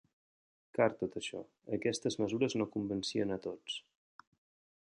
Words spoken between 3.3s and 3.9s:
a tots.